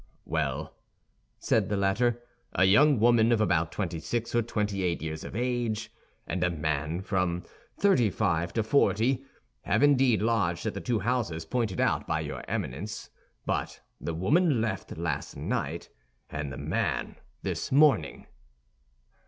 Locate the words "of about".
3.31-3.71